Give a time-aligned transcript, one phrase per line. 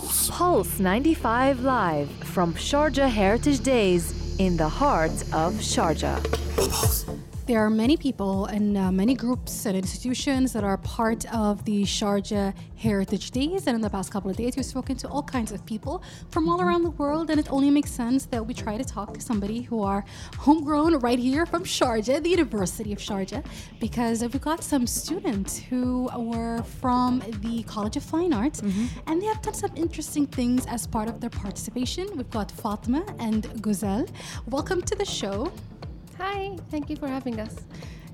[0.00, 0.28] Pulse.
[0.30, 6.20] Pulse 95 Live from Sharjah Heritage Days in the heart of Sharjah.
[7.46, 11.84] There are many people and uh, many groups and institutions that are part of the
[11.84, 13.68] Sharjah Heritage Days.
[13.68, 16.48] And in the past couple of days, we've spoken to all kinds of people from
[16.48, 17.30] all around the world.
[17.30, 20.04] And it only makes sense that we try to talk to somebody who are
[20.38, 23.46] homegrown right here from Sharjah, the University of Sharjah,
[23.78, 28.58] because we've got some students who were from the College of Fine Arts
[29.06, 32.08] and they have done some interesting things as part of their participation.
[32.16, 34.08] We've got Fatma and Guzel.
[34.48, 35.52] Welcome to the show.
[36.18, 37.54] Hi, thank you for having us.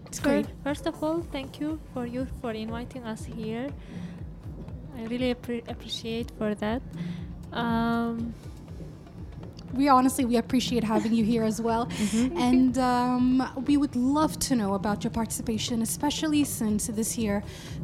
[0.06, 0.47] It's great.
[0.65, 3.69] First of all, thank you for you for inviting us here.
[4.97, 6.83] I really appre- appreciate for that.
[7.52, 8.34] Um,
[9.73, 14.55] we honestly we appreciate having you here as well and um, we would love to
[14.55, 17.42] know about your participation especially since this year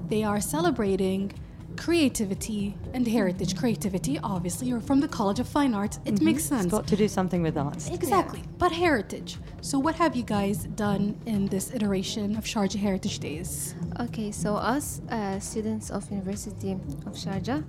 [0.08, 1.32] they are celebrating
[1.78, 6.64] creativity and heritage creativity obviously you're from the college of fine arts it makes sense.
[6.64, 7.88] It's got to do something with arts.
[7.88, 9.36] exactly but heritage.
[9.60, 13.74] So what have you guys done in this iteration of sharjah heritage days?
[14.00, 16.72] Okay, so us, uh, students of University
[17.08, 17.64] of Sharjah,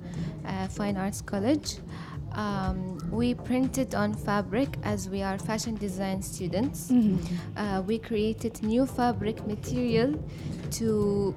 [0.46, 1.78] uh, Fine Arts College,
[2.34, 6.92] um, we printed on fabric as we are fashion design students.
[7.58, 10.14] Uh, we created new fabric material
[10.72, 11.36] to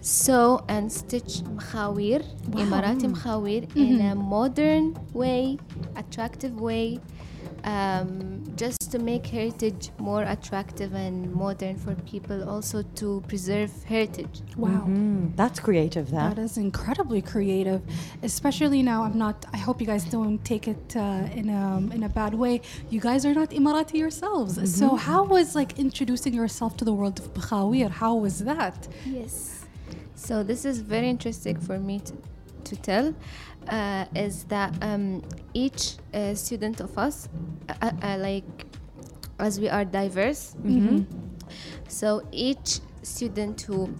[0.00, 5.58] sew and stitch mkhawir, Emirati mkhawir, in a modern way,
[5.96, 7.00] attractive way.
[7.64, 14.40] Um, just to make heritage more attractive and modern for people, also to preserve heritage.
[14.56, 16.36] wow Mm, that's creative, that.
[16.36, 17.82] That is incredibly creative,
[18.22, 19.02] especially now.
[19.02, 19.44] I'm not.
[19.52, 22.60] I hope you guys don't take it uh, in a in a bad way.
[22.88, 27.18] You guys are not Emirati yourselves, so how was like introducing yourself to the world
[27.18, 27.90] of Bakhawir?
[27.90, 28.86] How was that?
[29.04, 29.55] Yes.
[30.16, 32.12] So this is very interesting for me to,
[32.64, 33.14] to tell.
[33.68, 37.28] Uh, is that um, each uh, student of us,
[37.68, 38.44] uh, uh, uh, like
[39.38, 40.56] as we are diverse,
[41.88, 43.94] so each student who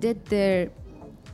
[0.00, 0.70] did their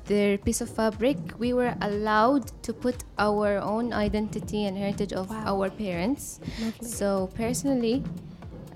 [0.05, 5.31] their piece of fabric, we were allowed to put our own identity and heritage of
[5.33, 6.39] our parents.
[6.81, 8.05] So personally,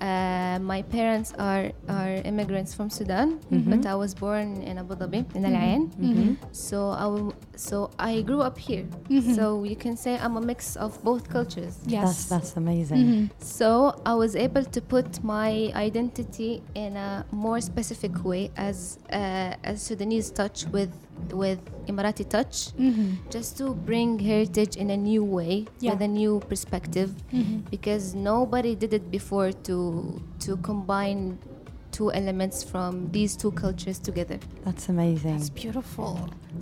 [0.01, 3.69] uh, my parents are, are immigrants from Sudan, mm-hmm.
[3.69, 5.63] but I was born in Abu Dhabi, in Al mm-hmm.
[5.63, 5.81] Ain.
[5.89, 6.33] Mm-hmm.
[6.51, 8.85] So I w- so I grew up here.
[9.35, 11.77] So you can say I'm a mix of both cultures.
[11.85, 13.29] That's, that's amazing.
[13.39, 19.53] So I was able to put my identity in a more specific way as uh,
[19.63, 20.91] as Sudanese touch with
[21.33, 22.71] with Emirati touch,
[23.29, 25.91] just to bring heritage in a new way Yeah.
[25.93, 27.09] with a new perspective,
[27.69, 31.37] because nobody did it before to to combine
[31.91, 34.39] two elements from these two cultures together.
[34.63, 35.35] That's amazing.
[35.35, 36.17] It's beautiful.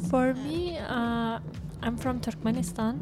[0.09, 1.37] for me, uh,
[1.85, 2.95] I'm from Turkmenistan,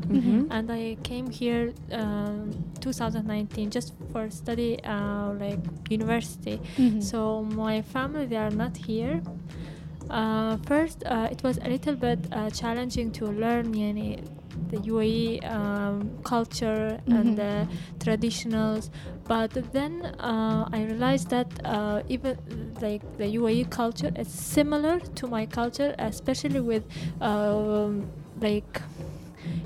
[0.51, 2.51] and I came here um,
[2.81, 5.59] 2019 just for study, uh, like
[5.90, 6.59] university.
[7.00, 9.22] So my family they are not here.
[10.09, 14.23] Uh, first, uh, it was a little bit uh, challenging to learn yani,
[14.72, 17.68] the UAE um, culture and the
[18.00, 18.90] traditionals,
[19.28, 22.38] but then uh, I realized that uh, even
[22.81, 26.84] like the UAE culture is similar to my culture, especially with
[27.22, 28.09] um,
[28.41, 28.81] like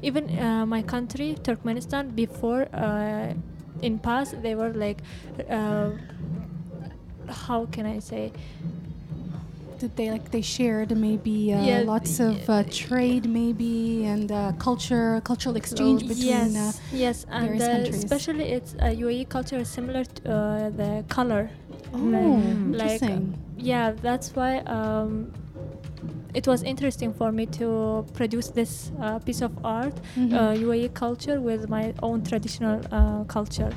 [0.01, 3.33] even uh, my country Turkmenistan before uh,
[3.81, 4.99] in past they were like
[5.49, 5.91] uh,
[7.29, 8.31] how can I say
[9.81, 14.51] Did they like they shared maybe uh, Yeah, lots of uh, trade maybe and uh,
[14.59, 18.03] culture cultural exchange between yes uh, yes and various uh, countries.
[18.03, 21.49] especially it's uh, UAE culture is similar to uh, the color
[21.93, 21.97] oh
[22.71, 25.33] like interesting yeah that's why um,
[26.33, 30.35] it was interesting for me to produce this uh, piece of art Mm-hmm.
[30.35, 33.73] uh, UAE culture with my own traditional uh, culture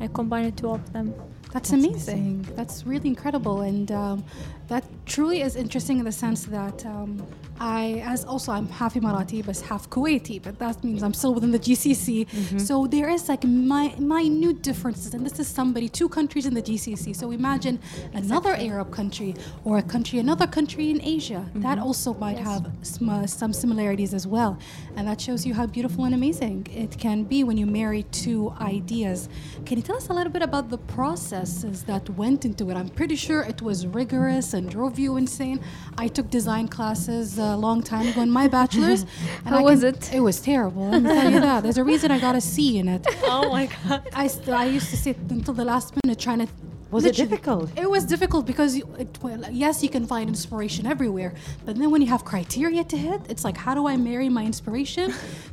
[0.00, 1.14] I combined two of them
[1.52, 2.48] That's amazing.
[2.56, 4.24] That's really incredible, and um,
[4.68, 7.24] that truly is interesting in the sense that um,
[7.60, 11.50] I, as also I'm half Emirati but half Kuwaiti, but that means I'm still within
[11.50, 12.28] the GCC.
[12.28, 12.58] Mm-hmm.
[12.58, 16.62] So there is like my minute differences, and this is somebody two countries in the
[16.62, 17.14] GCC.
[17.14, 17.78] So imagine
[18.14, 19.34] another Arab country
[19.64, 21.44] or a country, another country in Asia.
[21.54, 21.86] That mm-hmm.
[21.86, 24.58] also might have sm- some similarities as well,
[24.96, 28.52] and that shows you how beautiful and amazing it can be when you marry two
[28.60, 29.28] ideas.
[29.66, 32.74] Can you tell us a little bit about the processes that went into it?
[32.74, 35.60] I'm pretty sure it was rigorous and drove you insane.
[35.98, 39.02] I took design classes a long time ago in my bachelor's.
[39.44, 40.14] and How I was can- it?
[40.14, 40.88] It was terrible.
[40.90, 41.62] Let me tell you that.
[41.62, 43.06] There's a reason I got a C in it.
[43.24, 46.48] oh my god I, st- I used to sit until the last minute trying to
[46.92, 47.70] Was it difficult?
[47.76, 51.32] It was difficult because you, it, well, yes, you can find inspiration everywhere,
[51.64, 54.44] but then when you have criteria to hit, it's like how do I marry my
[54.44, 55.12] inspiration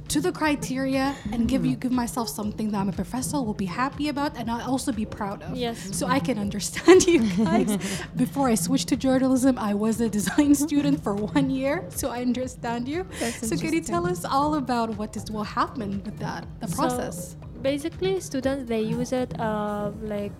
[0.09, 3.65] to the criteria and give you give myself something that I'm a professor will be
[3.65, 5.55] happy about and I'll also be proud of.
[5.55, 5.97] Yes.
[5.97, 7.77] So I can understand you guys.
[8.17, 12.21] Before I switched to journalism, I was a design student for one year, so I
[12.21, 13.05] understand you.
[13.19, 16.67] That's so can you tell us all about what is what happened with that, the
[16.67, 17.31] process?
[17.31, 20.33] So, basically, students they use it uh, like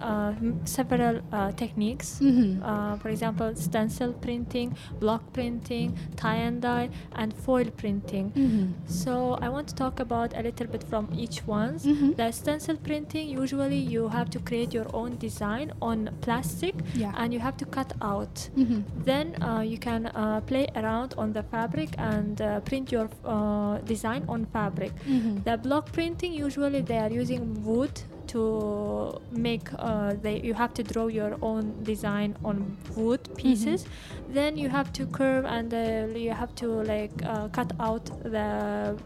[0.00, 0.32] uh,
[0.64, 2.20] several uh, techniques.
[2.20, 2.62] Mhm.
[2.62, 8.32] Uh, for example, stencil printing, block printing, tie and dye, and foil printing.
[8.34, 8.72] Mhm.
[8.86, 11.84] So I want to talk about a little bit from each ones.
[11.86, 12.16] Mhm.
[12.16, 17.12] The stencil printing usually you have to create your own design on plastic Yeah.
[17.16, 18.50] and you have to cut out.
[18.56, 18.82] Mhm.
[19.04, 23.78] Then uh, you can uh, play around on the fabric and uh, print your uh,
[23.86, 24.92] design on fabric.
[25.06, 25.44] Mhm.
[25.44, 27.94] The block printing usually they are using wood
[28.28, 33.84] to make uh, they you have to draw your own design on wood pieces.
[34.28, 38.96] Then you have to curve and uh, you have to like uh, cut out the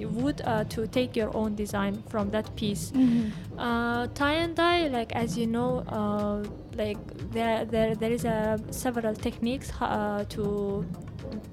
[0.00, 2.92] wood uh, to take your own design from that piece.
[2.92, 3.30] Mhm.
[3.58, 6.38] uh, tie and dye like as you know uh,
[6.76, 6.98] like
[7.32, 10.84] there there there is a several techniques uh, to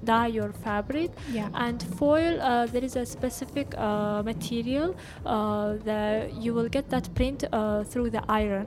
[0.04, 1.48] dye your fabric Yeah.
[1.54, 4.94] and foil uh, there is a specific uh, material
[5.24, 8.66] uh, that you will get that print uh, through the iron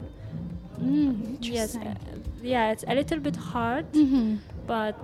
[0.79, 1.93] Mm, yes uh,
[2.41, 4.37] yeah it's a little bit hard Mhm.
[4.65, 5.01] but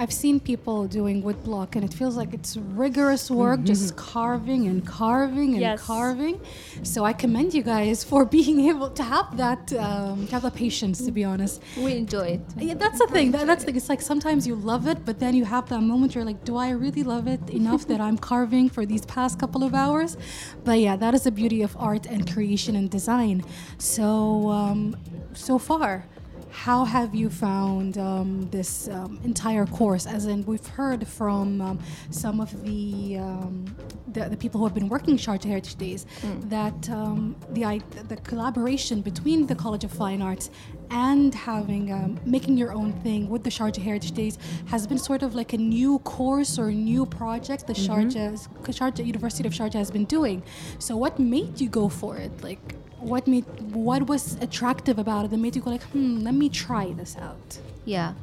[0.00, 4.66] I've seen people doing wood block, and it feels like it's rigorous work, just carving
[4.66, 5.80] and carving and Yes.
[5.82, 6.40] carving.
[6.82, 10.50] So I commend you guys for being able to have that, um, to have the
[10.50, 11.04] patience.
[11.04, 12.40] To be honest, We enjoy it.
[12.58, 13.30] yeah, that's the thing.
[13.32, 13.76] That, that's the thing.
[13.76, 16.56] It's like sometimes you love it, but then you have that moment you're like, do
[16.56, 20.16] I really love it enough that I'm carving for these past couple of hours?
[20.64, 23.44] But yeah, that is the beauty of art and creation and design.
[23.78, 24.96] So um,
[25.34, 26.06] so far.
[26.52, 30.06] How have you found um, this um, entire course?
[30.06, 31.78] As in, we've heard from um,
[32.10, 33.74] some of the, um,
[34.08, 36.06] the the people who have been working Sharjah Heritage Days
[36.44, 40.50] that um, the the collaboration between the College of Fine Arts
[40.90, 45.22] and having um, making your own thing with the Sharjah Heritage Days has been sort
[45.22, 49.90] of like a new course or new project the Sharjah Sharjah University of Sharjah has
[49.90, 50.42] been doing.
[50.78, 52.42] So, what made you go for it?
[52.42, 53.44] Like, what made
[53.74, 57.16] what was attractive about it that made you go like, hmm, let me try this
[57.18, 57.58] out?
[57.84, 58.14] Yeah.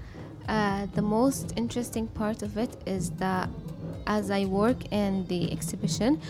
[0.47, 3.49] Uh, the most interesting part of it is that
[4.07, 6.21] as I work in the exhibition,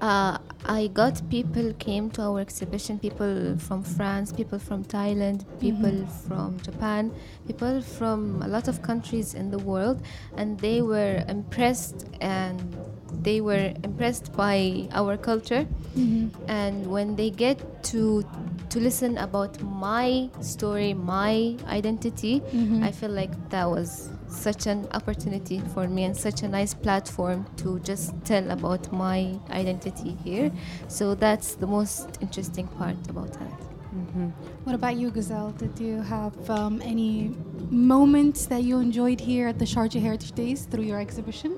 [0.00, 2.98] uh, I got people came to our exhibition.
[2.98, 7.12] People from France, people from Thailand, people from Japan,
[7.46, 10.02] people from a lot of countries in the world,
[10.36, 12.76] and they were impressed and
[13.22, 15.66] they were impressed by our culture.
[15.96, 16.28] Mm-hmm.
[16.48, 18.24] And when they get to
[18.70, 22.82] to listen about my story, my identity, mm-hmm.
[22.82, 27.46] I feel like that was such an opportunity for me and such a nice platform
[27.58, 30.50] to just tell about my identity here.
[30.88, 33.60] So that's the most interesting part about that.
[33.96, 34.28] Mm-hmm.
[34.64, 35.56] What about you, Guzel?
[35.56, 37.34] Did you have um, any
[37.70, 41.56] moments that you enjoyed here at the Sharjah Heritage Days through your exhibition?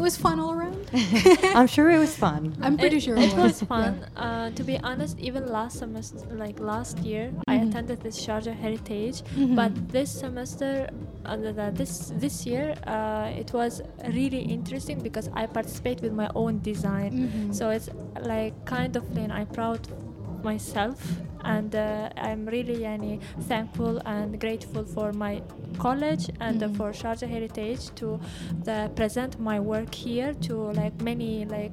[0.00, 0.80] It was fun all around.
[1.58, 2.56] I'm sure it was fun.
[2.64, 3.68] I'm pretty it, sure it it was was.
[3.72, 3.92] fun.
[4.16, 7.68] Uh, to be honest, even last semester, like last year, I Mhm.
[7.68, 9.54] attended this Sharjah Heritage, Mhm.
[9.60, 10.88] but this semester,
[11.28, 11.92] uh, the, the- this
[12.24, 13.82] this year, uh, it was
[14.18, 17.12] really interesting because I participate with my own design.
[17.12, 17.54] Mhm.
[17.58, 17.88] So it's
[18.32, 20.96] like kind of, and I'm proud of myself,
[21.44, 25.42] and uh, I'm really yani, thankful and grateful for my
[25.78, 26.76] college and Mhm.
[26.76, 28.20] for Sharjah Heritage to
[28.64, 31.72] the, present my work here to like many like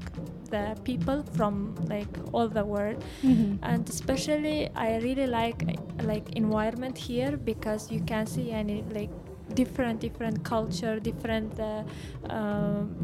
[0.49, 3.59] the people from like all the world Mhm.
[3.63, 5.61] and especially I really like
[6.03, 9.09] like environment here because you can see any like
[9.53, 11.83] different different culture different uh,
[12.29, 12.95] um,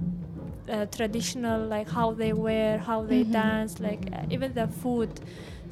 [0.69, 3.31] uh, traditional like how they wear how they Mhm.
[3.31, 5.09] dance like uh, even the food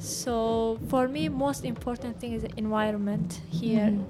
[0.02, 4.04] so for me most important thing is the environment here Mhm.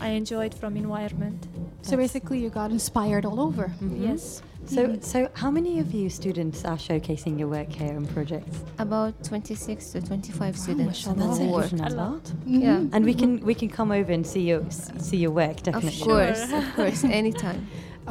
[0.00, 1.46] I enjoyed from environment
[1.82, 3.66] So basically, you got inspired all over.
[3.80, 4.02] Mhm.
[4.08, 5.02] yes So, Mhm.
[5.12, 8.56] so how many of you students are showcasing your work here and projects?
[8.78, 11.16] About 26 to 25 students mashallah.
[11.26, 11.72] That's Oh, a huge work.
[11.72, 11.96] A number.
[12.04, 12.24] lot.
[12.46, 12.76] Yeah.
[12.80, 12.90] Mhm.
[12.94, 14.62] And we can we can come over and see your
[15.08, 16.00] see your work definitely.
[16.02, 17.60] Of course, of course, anytime.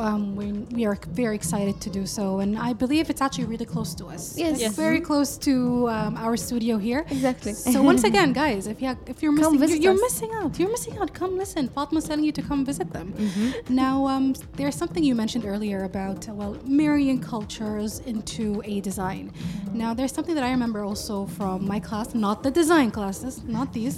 [0.06, 3.66] Um, we, we are very excited to do so, and I believe it's actually really
[3.76, 4.24] close to us.
[4.38, 4.52] Yes.
[4.54, 4.76] It's Yes.
[4.76, 5.54] very close to
[5.96, 7.02] um, our studio here.
[7.18, 7.54] Exactly.
[7.54, 10.08] So once again, guys, if you if you're missing, you're, you're us.
[10.08, 10.52] missing out.
[10.60, 11.10] You're missing out.
[11.20, 11.64] Come listen.
[11.76, 13.08] Fatma's telling you to come visit them.
[13.14, 13.76] Mm-hmm.
[13.84, 14.26] Now, um,
[14.60, 19.32] there's something you mentioned earlier about uh, well marrying cultures into a design.
[19.84, 23.68] Now, there's something that I remember also from my class, not the design classes, not
[23.74, 23.96] these.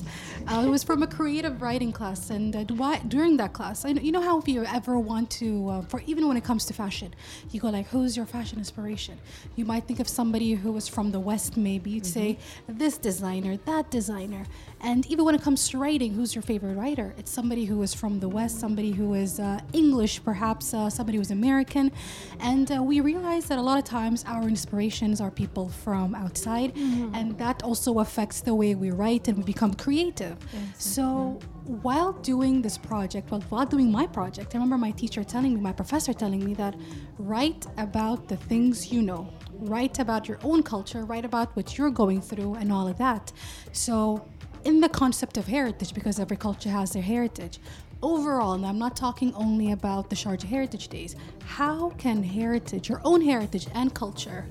[0.47, 3.89] Uh, it was from a creative writing class, and uh, why, during that class, I
[3.93, 6.63] know, you know how if you ever want to, uh, for even when it comes
[6.65, 7.13] to fashion,
[7.51, 9.17] you go like, who's your fashion inspiration?
[9.57, 11.91] You might think of somebody who was from the West, maybe.
[11.91, 14.45] You'd say this designer, that designer,
[14.79, 17.13] and even when it comes to writing, who's your favorite writer?
[17.17, 21.17] It's somebody who is from the West, somebody who is uh, English, perhaps uh, somebody
[21.17, 21.91] who's American,
[22.39, 26.71] and uh, we realize that a lot of times our inspirations are people from outside,
[27.13, 30.37] and that also affects the way we write and we become creative.
[30.77, 35.53] So while doing this project, well, while doing my project, I remember my teacher telling
[35.53, 36.75] me, my professor telling me that
[37.17, 41.91] write about the things you know, write about your own culture, write about what you're
[41.91, 43.31] going through, and all of that.
[43.73, 44.27] So,
[44.63, 47.59] in the concept of heritage, because every culture has their heritage,
[48.01, 51.15] overall, and I'm not talking only about the Sharjah Heritage Days,
[51.45, 54.47] how can heritage, your own heritage and culture,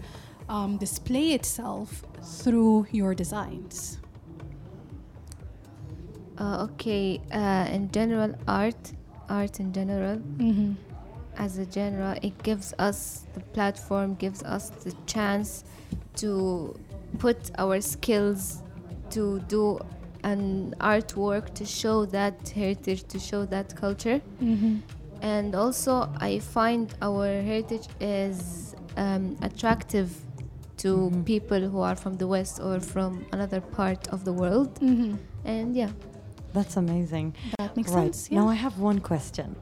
[0.49, 3.99] um, display itself through your designs?
[6.41, 8.93] Uh, okay, uh, in general, art,
[9.29, 10.73] art in general, Mm-hmm.
[11.37, 15.65] as a genre, it gives us the platform, gives us the chance
[16.17, 16.75] to
[17.19, 18.63] put our skills
[19.11, 19.79] to do
[20.25, 24.21] an artwork to show that heritage, to show that culture.
[24.43, 24.77] Mm-hmm.
[25.23, 30.11] And also, I find our heritage is um, attractive
[30.79, 34.75] to people who are from the West or from another part of the world.
[34.81, 35.17] Mm-hmm.
[35.45, 35.91] And yeah.
[36.53, 37.35] That's amazing.
[37.59, 38.15] That makes right.
[38.15, 38.31] sense.
[38.31, 38.41] Yeah.
[38.41, 39.57] Now I have one question.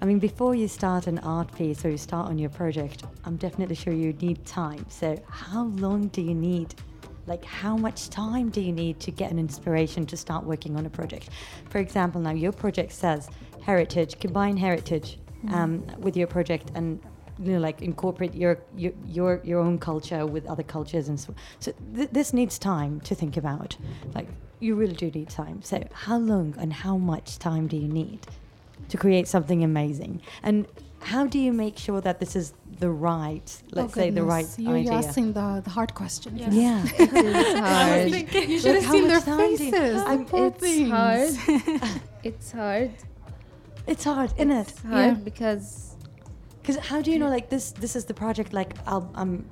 [0.00, 3.36] I mean, before you start an art piece or you start on your project, I'm
[3.36, 4.84] definitely sure you need time.
[4.88, 6.74] So, how long do you need?
[7.26, 10.86] Like, how much time do you need to get an inspiration to start working on
[10.86, 11.30] a project?
[11.70, 13.28] For example, now your project says
[13.62, 15.18] heritage, combine heritage
[15.50, 17.00] um, with your project and
[17.38, 21.34] you know, like incorporate your your your, your own culture with other cultures and so.
[21.60, 23.76] So th- this needs time to think about.
[24.14, 24.28] Like
[24.60, 25.60] you really do need time.
[25.62, 28.20] So how long and how much time do you need
[28.88, 30.22] to create something amazing?
[30.42, 30.66] And
[31.00, 34.46] how do you make sure that this is the right, let's Oh, say, the right.
[34.58, 34.84] You're, idea?
[34.92, 36.40] you're asking the, the hard questions.
[36.40, 36.50] Yeah.
[36.50, 36.84] Yeah.
[36.98, 38.10] It is hard.
[38.50, 40.02] You should Look, have seen their much you- faces.
[40.02, 40.90] I'm- the poor it's things.
[40.90, 42.00] hard.
[42.24, 42.90] it's hard.
[43.86, 44.72] it's hard, isn't it?
[44.88, 45.14] Hard Yeah.
[45.14, 45.85] because
[46.66, 47.70] Because how do you know, like this?
[47.70, 48.52] This is the project.
[48.52, 49.48] Like I'll, I'm,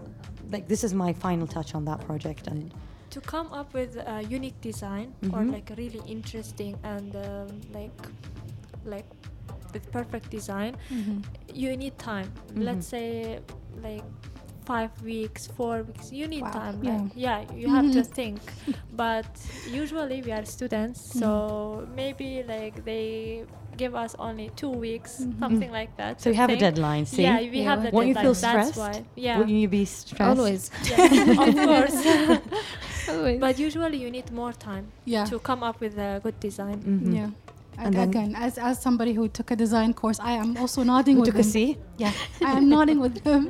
[0.51, 2.75] like this is my final touch on that project, and
[3.11, 5.53] to come up with a unique design or Mhm.
[5.53, 7.95] like really interesting and um, like
[8.85, 9.07] like
[9.73, 11.23] with perfect design Mhm.
[11.63, 12.65] you need time Mhm.
[12.65, 13.39] let's say
[13.83, 14.05] like
[14.65, 16.93] five weeks four weeks you need Wow, time yeah.
[16.93, 18.41] like yeah you have to think
[19.05, 19.27] but
[19.71, 21.19] usually we are students Mm-hmm.
[21.21, 23.45] so maybe like they
[23.77, 25.39] give us only two weeks Mhm.
[25.45, 27.05] something like that so you to have a deadline.
[27.07, 28.79] See, yeah we Yeah, have the won't you deadline feel that's stressed?
[28.79, 30.39] why yeah Wouldn't you be stressed?
[30.39, 31.99] always, yeah, of course
[33.09, 33.41] always.
[33.41, 35.25] but usually you need more time Yeah.
[35.27, 36.79] to come up with a good design.
[36.83, 37.15] Mhm.
[37.15, 37.31] Yeah.
[37.77, 41.17] And And again, as, as somebody who took a design course, I am also nodding
[41.17, 41.51] Who with took a them.
[41.51, 41.77] C?
[41.99, 42.13] Yeah,
[42.49, 43.43] I am nodding with them.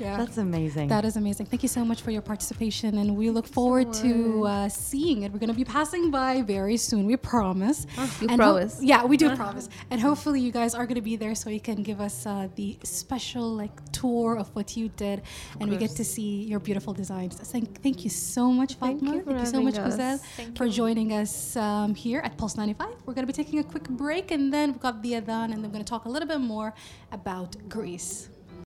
[0.00, 0.16] Yeah.
[0.16, 0.88] That's amazing.
[0.88, 1.46] That is amazing.
[1.46, 5.32] Thank you so much for your participation, and we look forward to uh, seeing it.
[5.32, 7.06] We're going to be passing by very soon.
[7.06, 7.86] We promise.
[8.20, 8.80] You And ho- promise.
[8.82, 9.68] yeah, we do promise.
[9.90, 12.48] And hopefully, you guys are going to be there so you can give us uh,
[12.56, 15.22] the special like tour of what you did,
[15.60, 17.36] and we get to see your beautiful designs.
[17.36, 19.16] Thank, thank you so much, Thank Fatma.
[19.16, 19.94] you thank you so much, us.
[19.96, 20.72] Guzel, Thank for you.
[20.72, 22.88] joining us um, here at Pulse 95.
[23.06, 25.54] We're going to be taking a quick break, and then we've got the Adhan, and
[25.54, 26.74] then we're going to talk a little bit more
[27.12, 28.28] about Greece.